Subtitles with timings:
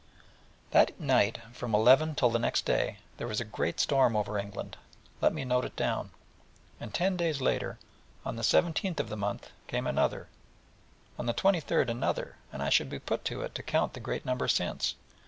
[0.71, 4.75] That night, from eleven till the next day, there was a great storm over England:
[5.21, 6.09] let me note it down.
[6.79, 7.77] And ten days later,
[8.25, 10.21] on the 17th of the month came another;
[11.19, 13.99] and on the 23rd another; and I should be put to it to count the
[13.99, 14.95] great number since.